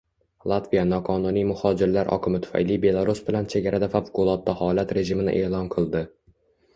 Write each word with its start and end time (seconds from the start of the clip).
Latviya 0.51 0.83
noqonuniy 0.91 1.43
muhojirlar 1.49 2.07
oqimi 2.15 2.39
tufayli 2.45 2.77
Belarus 2.85 3.21
bilan 3.27 3.49
chegarada 3.55 3.91
favqulodda 3.97 4.57
holat 4.63 4.95
rejimini 4.99 5.37
e’lon 5.43 5.69
qildi 5.77 6.03